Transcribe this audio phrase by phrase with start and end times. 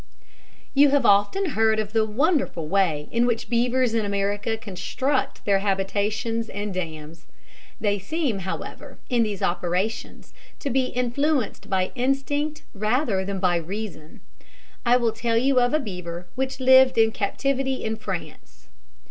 [0.73, 5.59] You have often heard of the wonderful way in which beavers in America construct their
[5.59, 7.27] habitations and dams.
[7.79, 14.21] They seem, however, in these operations, to be influenced by instinct rather than by reason.
[14.87, 18.69] I will tell you of a beaver which lived in captivity in France.